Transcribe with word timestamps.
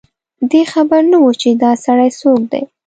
دی 0.49 0.61
خبر 0.73 1.01
نه 1.11 1.17
و 1.23 1.29
چي 1.41 1.49
دا 1.63 1.71
سړی 1.85 2.09
څوک 2.19 2.41
دی 2.51 2.61